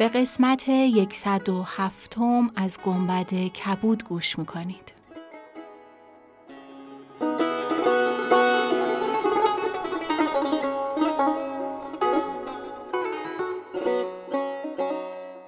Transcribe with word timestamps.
به 0.00 0.08
قسمت 0.08 0.64
107 1.12 2.18
از 2.56 2.80
گنبد 2.80 3.32
کبود 3.32 4.04
گوش 4.04 4.38
می‌کنید 4.38 4.92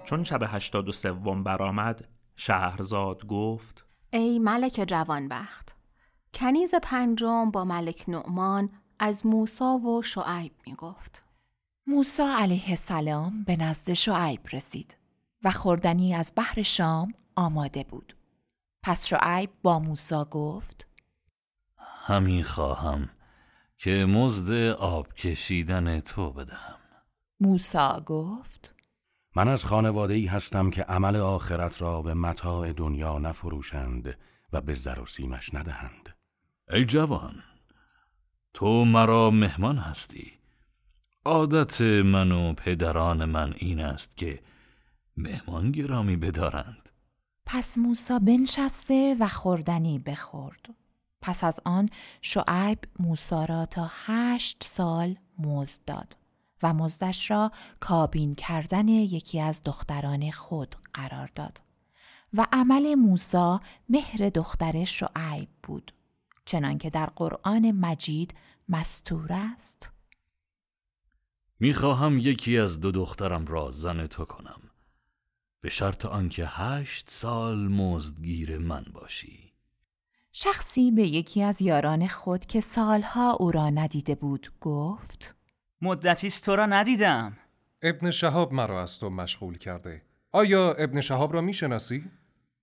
چون 0.05 0.25
شب 0.25 0.41
هشتاد 0.43 0.89
و 0.89 0.93
سوم 0.93 1.43
برآمد 1.43 2.09
شهرزاد 2.37 3.27
گفت 3.27 3.87
ای 4.13 4.39
ملک 4.39 4.85
جوانبخت 4.89 5.77
کنیز 6.35 6.75
پنجم 6.83 7.51
با 7.51 7.65
ملک 7.65 8.05
نعمان 8.09 8.71
از 8.99 9.27
موسا 9.27 9.77
و 9.77 10.03
شعیب 10.03 10.53
می 10.67 10.75
گفت. 10.75 11.32
موسا 11.87 12.37
علیه 12.39 12.69
السلام 12.69 13.45
به 13.45 13.57
نزد 13.57 13.93
شعیب 13.93 14.41
رسید 14.53 14.97
و 15.45 15.51
خوردنی 15.51 16.15
از 16.15 16.33
بحر 16.37 16.63
شام 16.63 17.15
آماده 17.37 17.85
بود. 17.85 18.17
پس 18.83 19.07
شعیب 19.07 19.51
با 19.63 19.79
موسا 19.79 20.25
گفت 20.25 20.87
همین 21.79 22.43
خواهم 22.43 23.09
که 23.79 24.07
مزد 24.09 24.53
آب 24.73 25.15
کشیدن 25.15 26.01
تو 26.01 26.31
بدهم. 26.31 26.79
موسا 27.41 28.01
گفت 28.07 28.75
من 29.37 29.49
از 29.49 29.65
خانواده 29.65 30.15
ای 30.15 30.27
هستم 30.27 30.71
که 30.71 30.83
عمل 30.83 31.17
آخرت 31.17 31.83
را 31.83 32.03
به 32.03 32.15
متاع 32.15 32.73
دنیا 32.73 33.19
نفروشند 33.19 34.19
و 34.53 34.61
به 34.61 34.75
زر 34.75 35.01
و 35.01 35.07
سیمش 35.07 35.55
ندهند. 35.55 36.09
ای 36.71 36.85
جوان 36.85 37.35
تو 38.55 38.85
مرا 38.85 39.31
مهمان 39.31 39.79
هستی 39.79 40.42
عادت 41.25 41.81
من 41.81 42.33
و 42.33 42.53
پدران 42.53 43.25
من 43.25 43.55
این 43.57 43.81
است 43.81 44.17
که 44.17 44.41
مهمان 45.17 45.73
گرامی 45.73 46.17
بدارند. 46.17 46.89
پس 47.47 47.79
موسا 47.79 48.19
بنشسته 48.19 49.17
و 49.21 49.29
خوردنی 49.29 49.99
بخورد. 49.99 50.75
پس 51.21 51.45
از 51.45 51.61
آن 51.65 51.89
شعیب 52.23 52.79
موسا 52.99 53.45
را 53.45 53.67
تا 53.67 53.91
هشت 54.07 54.65
سال 54.65 55.17
مزد 55.39 55.81
داد 55.87 56.17
و 56.63 56.73
مزدش 56.75 57.31
را 57.31 57.53
کابین 57.81 58.35
کردن 58.35 58.89
یکی 58.89 59.41
از 59.41 59.63
دختران 59.65 60.31
خود 60.31 60.75
قرار 60.95 61.31
داد 61.35 61.63
و 62.35 62.47
عمل 62.53 62.95
موسا 62.95 63.61
مهر 63.89 64.29
دختر 64.29 64.85
شعیب 64.85 65.49
بود 65.63 65.93
چنانکه 66.45 66.91
در 66.91 67.07
قرآن 67.07 67.71
مجید 67.71 68.35
مستور 68.69 69.33
است. 69.33 69.92
می‌خواهم 71.63 72.19
یکی 72.19 72.59
از 72.59 72.81
دو 72.81 72.91
دخترم 72.91 73.47
را 73.47 73.71
زن 73.71 74.07
تو 74.07 74.25
کنم. 74.25 74.61
به 75.61 75.71
شرط 75.71 76.07
آنکه 76.07 76.47
هشت 76.47 77.11
سال 77.11 77.69
مزدگیر 77.69 78.59
من 78.59 78.85
باشی. 78.93 79.53
شخصی 80.33 80.91
به 80.91 81.03
یکی 81.03 81.43
از 81.43 81.63
یاران 81.63 82.07
خود 82.07 82.47
که 82.47 82.61
سالها 82.61 83.33
او 83.33 83.51
را 83.51 83.71
ندیده 83.71 84.15
بود 84.15 84.53
گفت 84.61 85.35
مدتی 85.83 86.31
تو 86.31 86.57
را 86.57 86.67
ندیدم. 86.67 87.37
ابن 87.83 88.11
شهاب 88.11 88.53
مرا 88.53 88.83
از 88.83 88.99
تو 88.99 89.11
مشغول 89.11 89.59
کرده. 89.59 90.03
آیا 90.33 90.73
ابن 90.73 91.01
شهاب 91.01 91.33
را 91.33 91.41
می‌شناسی؟ 91.41 92.05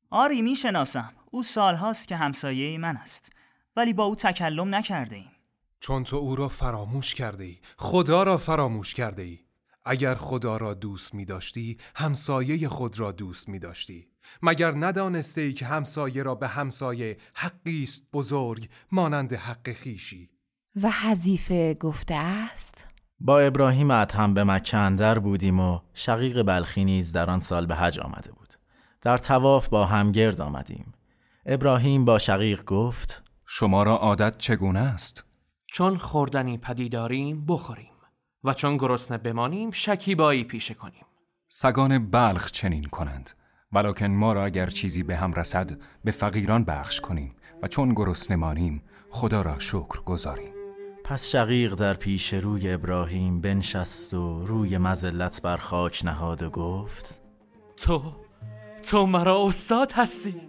آری 0.10 0.42
می‌شناسم. 0.42 1.14
او 1.32 1.44
سالهاست 1.44 2.08
که 2.08 2.16
همسایه 2.16 2.78
من 2.78 2.98
است 2.98 3.32
ولی 3.76 3.94
با 3.94 4.04
او 4.04 4.16
تکلم 4.16 4.76
نکرده 4.76 5.16
ایم. 5.16 5.32
چون 5.80 6.04
تو 6.04 6.16
او 6.16 6.36
را 6.36 6.50
فراموش 6.50 7.14
کرده 7.14 7.44
ای 7.44 7.58
خدا 7.78 8.24
را 8.24 8.38
فراموش 8.38 8.94
کرده 8.94 9.22
ای 9.22 9.40
اگر 9.86 10.16
خدا 10.16 10.58
را 10.58 10.74
دوست 10.74 11.14
می 11.14 11.26
داشتی 11.26 11.78
همسایه 11.96 12.68
خود 12.68 13.00
را 13.00 13.12
دوست 13.12 13.50
می 13.50 13.60
داشتی 13.60 14.08
مگر 14.42 14.72
ندانسته 14.72 15.42
ای 15.42 15.54
که 15.54 15.66
همسایه 15.66 16.24
را 16.24 16.36
به 16.36 16.48
همسایه 16.48 17.18
حقی 17.34 17.84
است 17.84 18.04
بزرگ 18.14 18.70
مانند 18.92 19.34
حق 19.34 19.74
خیشی 19.74 20.30
و 20.84 20.90
حذیفه 20.90 21.74
گفته 21.74 22.16
است؟ 22.16 22.86
با 23.20 23.40
ابراهیم 23.40 23.92
ادهم 23.92 24.34
به 24.34 24.44
مکه 24.44 24.78
اندر 24.78 25.20
بودیم 25.20 25.60
و 25.60 25.80
شقیق 25.94 26.44
بلخی 26.44 26.86
نیز 26.86 27.14
در 27.14 27.30
آن 27.30 27.40
سال 27.40 27.66
به 27.66 27.76
حج 27.76 28.00
آمده 28.00 28.32
بود. 28.32 28.54
در 29.02 29.18
تواف 29.18 29.68
با 29.68 29.86
هم 29.86 30.12
گرد 30.12 30.42
آمدیم. 30.42 30.94
ابراهیم 31.46 32.06
با 32.06 32.20
شقیق 32.20 32.64
گفت 32.64 33.24
شما 33.46 33.84
را 33.84 33.98
عادت 33.98 34.38
چگونه 34.38 34.80
است؟ 34.80 35.26
چون 35.72 35.98
خوردنی 35.98 36.58
پدیداریم 36.58 37.46
بخوریم 37.46 37.92
و 38.44 38.54
چون 38.54 38.78
گرسنه 38.78 39.18
بمانیم 39.18 39.72
شکیبایی 39.72 40.44
پیشه 40.44 40.74
کنیم. 40.74 41.06
سگان 41.48 42.10
بلخ 42.12 42.52
چنین 42.52 42.84
کنند 42.84 43.32
ولکن 43.72 44.06
ما 44.06 44.34
را 44.34 44.46
اگر 44.46 44.70
چیزی 44.70 45.04
به 45.04 45.18
هم 45.18 45.34
رسد 45.34 45.72
به 46.04 46.12
فقیران 46.12 46.64
بخش 46.64 47.02
کنیم 47.02 47.36
و 47.62 47.68
چون 47.68 47.94
گرسنه 47.94 48.38
مانیم 48.38 48.84
خدا 49.10 49.42
را 49.42 49.60
شکر 49.60 50.02
گذاریم. 50.06 50.54
پس 51.04 51.30
شقیق 51.30 51.76
در 51.76 51.94
پیش 51.94 52.34
روی 52.34 52.74
ابراهیم 52.74 53.42
بنشست 53.42 54.14
و 54.14 54.46
روی 54.46 54.78
مزلت 54.78 55.42
بر 55.42 55.58
خاک 55.58 56.02
نهاد 56.06 56.44
و 56.44 56.50
گفت 56.50 57.22
تو 57.78 58.16
تو 58.84 59.06
مرا 59.06 59.46
استاد 59.48 59.92
هستی. 59.92 60.42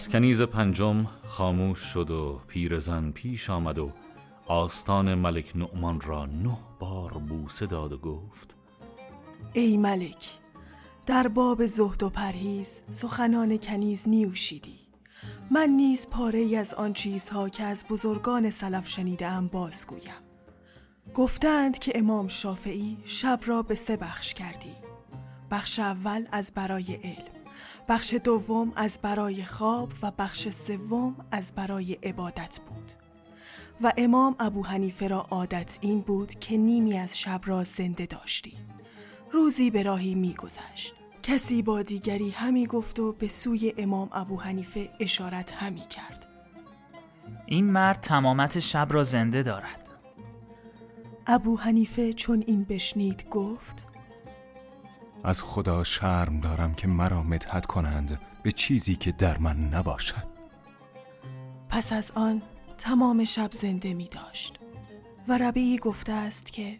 پس 0.00 0.08
کنیز 0.08 0.42
پنجم 0.42 1.06
خاموش 1.28 1.78
شد 1.78 2.10
و 2.10 2.40
پیرزن 2.48 3.10
پیش 3.10 3.50
آمد 3.50 3.78
و 3.78 3.92
آستان 4.46 5.14
ملک 5.14 5.52
نعمان 5.54 6.00
را 6.00 6.26
نه 6.26 6.58
بار 6.78 7.12
بوسه 7.12 7.66
داد 7.66 7.92
و 7.92 7.98
گفت 7.98 8.54
ای 9.52 9.76
ملک 9.76 10.38
در 11.06 11.28
باب 11.28 11.66
زهد 11.66 12.02
و 12.02 12.10
پرهیز 12.10 12.82
سخنان 12.90 13.58
کنیز 13.58 14.08
نیوشیدی. 14.08 14.78
من 15.50 15.68
نیز 15.68 16.08
پاره 16.10 16.38
ای 16.38 16.56
از 16.56 16.74
آن 16.74 16.92
چیزها 16.92 17.48
که 17.48 17.62
از 17.62 17.84
بزرگان 17.90 18.50
سلف 18.50 18.88
شنیده 18.88 19.26
ام 19.26 19.46
بازگویم. 19.46 20.22
گفتند 21.14 21.78
که 21.78 21.92
امام 21.94 22.28
شافعی 22.28 22.98
شب 23.04 23.40
را 23.46 23.62
به 23.62 23.74
سه 23.74 23.96
بخش 23.96 24.34
کردی. 24.34 24.74
بخش 25.50 25.78
اول 25.78 26.26
از 26.32 26.52
برای 26.54 26.94
علم. 26.94 27.39
بخش 27.88 28.14
دوم 28.14 28.72
از 28.76 28.98
برای 29.02 29.44
خواب 29.44 29.92
و 30.02 30.12
بخش 30.18 30.48
سوم 30.48 31.16
از 31.30 31.52
برای 31.54 31.92
عبادت 31.92 32.60
بود. 32.68 32.92
و 33.80 33.92
امام 33.96 34.36
ابو 34.38 34.66
حنیفه 34.66 35.08
را 35.08 35.20
عادت 35.20 35.78
این 35.80 36.00
بود 36.00 36.34
که 36.34 36.56
نیمی 36.56 36.98
از 36.98 37.18
شب 37.18 37.40
را 37.44 37.64
زنده 37.64 38.06
داشتی. 38.06 38.52
روزی 39.32 39.70
به 39.70 39.82
راهی 39.82 40.14
میگذشت 40.14 40.94
کسی 41.22 41.62
با 41.62 41.82
دیگری 41.82 42.30
همی 42.30 42.66
گفت 42.66 42.98
و 42.98 43.12
به 43.12 43.28
سوی 43.28 43.74
امام 43.76 44.08
ابو 44.12 44.40
حنیفه 44.40 44.90
اشارت 45.00 45.52
همی 45.52 45.80
کرد. 45.80 46.26
این 47.46 47.64
مرد 47.72 48.00
تمامت 48.00 48.58
شب 48.58 48.88
را 48.90 49.02
زنده 49.02 49.42
دارد. 49.42 49.90
ابو 51.26 51.58
حنیفه 51.58 52.12
چون 52.12 52.44
این 52.46 52.64
بشنید 52.64 53.28
گفت 53.30 53.86
از 55.24 55.42
خدا 55.42 55.84
شرم 55.84 56.40
دارم 56.40 56.74
که 56.74 56.88
مرا 56.88 57.22
مدحت 57.22 57.66
کنند 57.66 58.20
به 58.42 58.52
چیزی 58.52 58.96
که 58.96 59.12
در 59.12 59.38
من 59.38 59.56
نباشد. 59.56 60.26
پس 61.68 61.92
از 61.92 62.12
آن 62.14 62.42
تمام 62.78 63.24
شب 63.24 63.52
زنده 63.52 63.94
می 63.94 64.08
داشت 64.08 64.58
و 65.28 65.38
ربیعی 65.38 65.78
گفته 65.78 66.12
است 66.12 66.52
که 66.52 66.78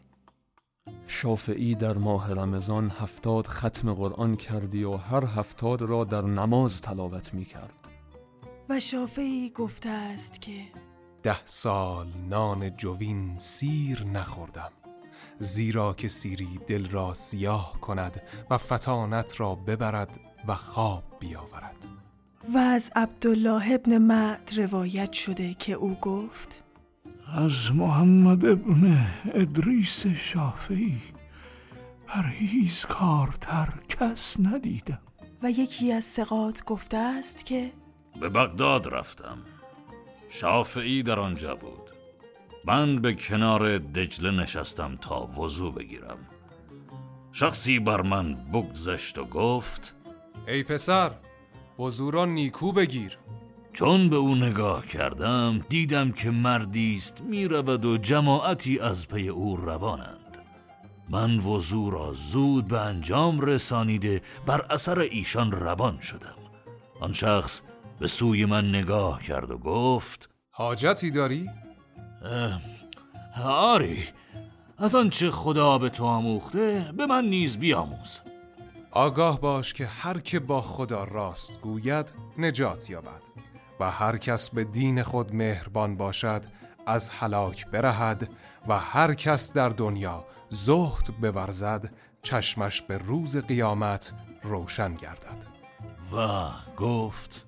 شافعی 1.06 1.74
در 1.74 1.98
ماه 1.98 2.32
رمضان 2.32 2.90
هفتاد 2.90 3.46
ختم 3.46 3.94
قرآن 3.94 4.36
کردی 4.36 4.84
و 4.84 4.96
هر 4.96 5.24
هفتاد 5.24 5.82
را 5.82 6.04
در 6.04 6.22
نماز 6.22 6.80
تلاوت 6.80 7.34
می 7.34 7.44
کرد. 7.44 7.88
و 8.68 8.80
شافعی 8.80 9.50
گفته 9.50 9.88
است 9.88 10.42
که 10.42 10.62
ده 11.22 11.46
سال 11.46 12.08
نان 12.28 12.76
جوین 12.76 13.38
سیر 13.38 14.04
نخوردم. 14.04 14.72
زیرا 15.40 15.92
که 15.92 16.08
سیری 16.08 16.60
دل 16.66 16.88
را 16.88 17.14
سیاه 17.14 17.80
کند 17.80 18.22
و 18.50 18.58
فتانت 18.58 19.40
را 19.40 19.54
ببرد 19.54 20.20
و 20.48 20.54
خواب 20.54 21.04
بیاورد. 21.20 21.86
و 22.54 22.58
از 22.58 22.90
عبدالله 22.96 23.74
ابن 23.74 23.98
معد 23.98 24.50
روایت 24.56 25.12
شده 25.12 25.54
که 25.54 25.72
او 25.72 25.94
گفت 25.94 26.62
از 27.36 27.72
محمد 27.74 28.44
ابن 28.44 28.98
ادریس 29.34 30.06
شافعی 30.06 31.00
پرهیزکارتر 32.06 33.68
کس 33.88 34.36
ندیدم. 34.40 34.98
و 35.42 35.50
یکی 35.50 35.92
از 35.92 36.04
سقات 36.04 36.64
گفته 36.64 36.96
است 36.96 37.44
که 37.44 37.72
به 38.20 38.28
بغداد 38.28 38.94
رفتم. 38.94 39.38
شافعی 40.28 41.02
در 41.02 41.20
آنجا 41.20 41.54
بود. 41.54 41.89
من 42.64 43.00
به 43.00 43.14
کنار 43.14 43.78
دجله 43.78 44.30
نشستم 44.30 44.98
تا 45.00 45.26
وضو 45.26 45.72
بگیرم. 45.72 46.18
شخصی 47.32 47.78
بر 47.78 48.02
من 48.02 48.34
بگذشت 48.34 49.18
و 49.18 49.24
گفت 49.24 49.96
ای 50.48 50.62
پسر 50.62 51.12
وضو 51.78 52.10
را 52.10 52.24
نیکو 52.24 52.72
بگیر. 52.72 53.18
چون 53.72 54.10
به 54.10 54.16
او 54.16 54.34
نگاه 54.34 54.86
کردم 54.86 55.64
دیدم 55.68 56.12
که 56.12 56.30
مردی 56.30 56.96
است 56.96 57.20
می‌رود 57.20 57.84
و 57.84 57.96
جماعتی 57.96 58.80
از 58.80 59.08
پی 59.08 59.28
او 59.28 59.56
روانند. 59.56 60.38
من 61.10 61.38
وضو 61.38 61.90
را 61.90 62.12
زود 62.12 62.68
به 62.68 62.80
انجام 62.80 63.40
رسانیده 63.40 64.22
بر 64.46 64.66
اثر 64.70 64.98
ایشان 64.98 65.52
روان 65.52 66.00
شدم. 66.00 66.34
آن 67.00 67.12
شخص 67.12 67.62
به 67.98 68.08
سوی 68.08 68.44
من 68.44 68.68
نگاه 68.68 69.22
کرد 69.22 69.50
و 69.50 69.58
گفت 69.58 70.30
حاجتی 70.50 71.10
داری؟ 71.10 71.50
آری 73.44 74.04
از 74.78 74.94
آنچه 74.94 75.30
خدا 75.30 75.78
به 75.78 75.88
تو 75.88 76.04
آموخته 76.04 76.92
به 76.96 77.06
من 77.06 77.24
نیز 77.24 77.56
بیاموز. 77.56 78.20
آگاه 78.90 79.40
باش 79.40 79.72
که 79.72 79.86
هر 79.86 80.18
که 80.18 80.40
با 80.40 80.60
خدا 80.60 81.04
راست 81.04 81.60
گوید 81.60 82.12
نجات 82.38 82.90
یابد. 82.90 83.20
و 83.80 83.90
هر 83.90 84.16
کس 84.16 84.50
به 84.50 84.64
دین 84.64 85.02
خود 85.02 85.34
مهربان 85.34 85.96
باشد 85.96 86.42
از 86.86 87.10
هلاک 87.10 87.66
برهد. 87.66 88.30
و 88.68 88.78
هر 88.78 89.14
کس 89.14 89.52
در 89.52 89.68
دنیا 89.68 90.24
زهد 90.48 91.06
بورزد 91.20 91.94
چشمش 92.22 92.82
به 92.82 92.98
روز 92.98 93.36
قیامت 93.36 94.12
روشن 94.42 94.92
گردد. 94.92 95.46
و 96.12 96.50
گفت 96.76 97.46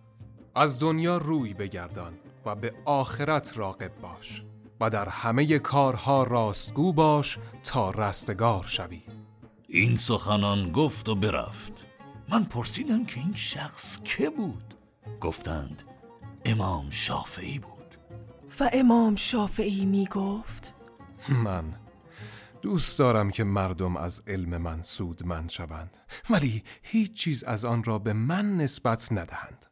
از 0.55 0.81
دنیا 0.81 1.17
روی 1.17 1.55
بگردان 1.55 2.13
و 2.47 2.55
به 2.55 2.73
آخرت 2.85 3.59
راقب 3.59 3.93
باش. 4.03 4.43
و 4.83 4.91
در 4.91 5.09
همه 5.09 5.59
کارها 5.59 6.23
راستگو 6.23 6.93
باش 6.93 7.39
تا 7.63 7.91
رستگار 7.91 8.65
شوی. 8.67 9.03
این 9.69 9.97
سخنان 9.97 10.73
گفت 10.73 11.09
و 11.09 11.15
برفت. 11.15 11.73
من 12.29 12.45
پرسیدم 12.45 13.05
که 13.05 13.21
این 13.21 13.35
شخص 13.35 13.99
که 14.05 14.31
بود؟ 14.31 14.75
گفتند 15.21 15.83
امام 16.45 16.91
شافعی 16.91 17.59
بود. 17.59 17.97
و 18.61 18.71
امام 18.73 19.17
شافعی 19.17 19.87
می 19.87 20.07
گفت 20.07 20.75
من 21.29 21.75
دوست 22.63 22.99
دارم 22.99 23.31
که 23.31 23.45
مردم 23.45 23.97
از 23.97 24.23
علم 24.27 24.57
من 24.57 24.83
سودمند 24.83 25.51
شوند 25.51 25.97
ولی 26.31 26.63
هیچ 26.83 27.13
چیز 27.13 27.45
از 27.45 27.65
آن 27.65 27.85
را 27.85 27.99
به 27.99 28.13
من 28.13 28.57
نسبت 28.57 29.13
ندهند. 29.13 29.72